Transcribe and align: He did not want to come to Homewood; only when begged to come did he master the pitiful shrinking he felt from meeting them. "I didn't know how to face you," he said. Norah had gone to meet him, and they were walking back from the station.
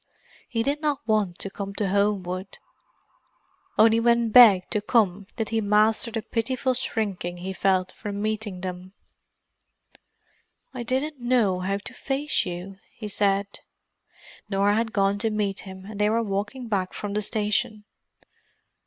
He 0.49 0.63
did 0.63 0.81
not 0.81 1.07
want 1.07 1.37
to 1.37 1.51
come 1.51 1.75
to 1.75 1.87
Homewood; 1.89 2.57
only 3.77 3.99
when 3.99 4.31
begged 4.31 4.71
to 4.71 4.81
come 4.81 5.27
did 5.35 5.49
he 5.49 5.61
master 5.61 6.09
the 6.09 6.23
pitiful 6.23 6.73
shrinking 6.73 7.37
he 7.37 7.53
felt 7.53 7.91
from 7.91 8.19
meeting 8.19 8.61
them. 8.61 8.93
"I 10.73 10.81
didn't 10.81 11.19
know 11.19 11.59
how 11.59 11.77
to 11.77 11.93
face 11.93 12.47
you," 12.47 12.79
he 12.95 13.07
said. 13.07 13.59
Norah 14.49 14.73
had 14.73 14.91
gone 14.91 15.19
to 15.19 15.29
meet 15.29 15.59
him, 15.59 15.85
and 15.85 16.01
they 16.01 16.09
were 16.09 16.23
walking 16.23 16.67
back 16.67 16.93
from 16.93 17.13
the 17.13 17.21
station. 17.21 17.83